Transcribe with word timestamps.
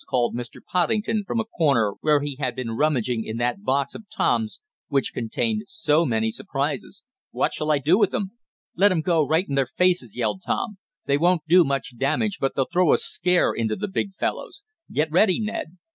called 0.09 0.35
Mr. 0.35 0.59
Poddington 0.65 1.23
from 1.27 1.39
a 1.39 1.45
corner 1.45 1.93
where 2.01 2.21
he 2.21 2.35
had 2.37 2.55
been 2.55 2.71
rummaging 2.71 3.23
in 3.23 3.37
that 3.37 3.61
box 3.63 3.93
of 3.93 4.09
Tom's 4.09 4.59
which 4.87 5.13
contained 5.13 5.61
so 5.67 6.07
many 6.07 6.31
surprises. 6.31 7.03
"What 7.29 7.53
shall 7.53 7.69
I 7.69 7.77
do 7.77 7.99
with 7.99 8.11
'em?" 8.11 8.31
"Let 8.75 8.91
'em 8.91 9.01
go 9.01 9.23
right 9.23 9.47
in 9.47 9.53
their 9.53 9.69
faces!" 9.77 10.15
yelled 10.17 10.41
Tom. 10.43 10.79
"They 11.05 11.19
won't 11.19 11.43
do 11.47 11.63
much 11.63 11.99
damage, 11.99 12.39
but 12.41 12.53
they'll 12.55 12.65
throw 12.65 12.93
a 12.93 12.97
scare 12.97 13.53
into 13.53 13.75
the 13.75 13.87
big 13.87 14.15
fellows! 14.15 14.63
Get 14.91 15.11
ready, 15.11 15.39
Ned!" 15.39 15.77